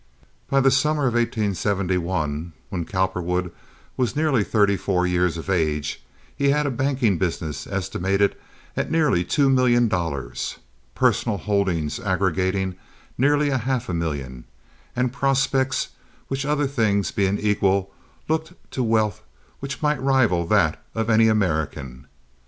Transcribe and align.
By 0.49 0.61
the 0.61 0.71
summer 0.71 1.03
of 1.05 1.13
1871, 1.13 2.53
when 2.69 2.85
Cowperwood 2.85 3.51
was 3.95 4.15
nearly 4.15 4.43
thirty 4.43 4.75
four 4.75 5.05
years 5.05 5.37
of 5.37 5.47
age, 5.47 6.01
he 6.35 6.49
had 6.49 6.65
a 6.65 6.71
banking 6.71 7.19
business 7.19 7.67
estimated 7.67 8.35
at 8.75 8.89
nearly 8.89 9.23
two 9.23 9.47
million 9.47 9.87
dollars, 9.87 10.57
personal 10.95 11.37
holdings 11.37 11.99
aggregating 11.99 12.77
nearly 13.15 13.51
half 13.51 13.89
a 13.89 13.93
million, 13.93 14.45
and 14.95 15.13
prospects 15.13 15.89
which 16.29 16.47
other 16.47 16.65
things 16.65 17.11
being 17.11 17.37
equal 17.37 17.93
looked 18.27 18.53
to 18.71 18.81
wealth 18.81 19.21
which 19.59 19.83
might 19.83 20.01
rival 20.01 20.47
that 20.47 20.83
of 20.95 21.11
any 21.11 21.27
American. 21.27 22.07